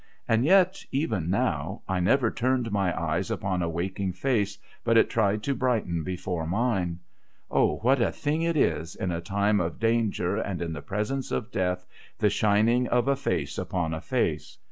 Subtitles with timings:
[0.27, 5.11] And yet, even now, I never turned my eyes upon a waking face but it
[5.11, 6.97] tried to brighten before mine.
[7.51, 11.29] O, what a thing it is, in a time of danger and in the presence
[11.31, 11.85] of death,
[12.17, 14.57] the shining of a face upon a face